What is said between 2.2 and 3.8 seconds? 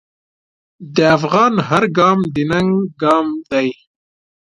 د ننګ ګام دی.